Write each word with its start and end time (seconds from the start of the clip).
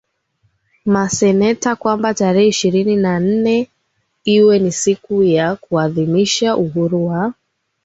maseneta 0.85 1.75
kwamba 1.75 2.13
tarehe 2.13 2.47
ishirini 2.47 2.95
na 2.95 3.19
nne 3.19 3.67
iwe 4.25 4.59
ni 4.59 4.71
siku 4.71 5.23
ya 5.23 5.43
ya 5.43 5.55
kuadhimisha 5.55 6.57
uhuru 6.57 7.05
wa 7.07 7.33